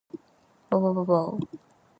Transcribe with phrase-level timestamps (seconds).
[0.71, 1.39] ぼぼぼぼぼお